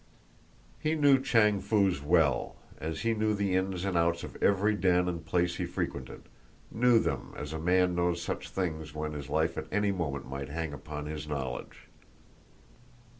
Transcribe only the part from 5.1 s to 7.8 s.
place he frequented, knew them as a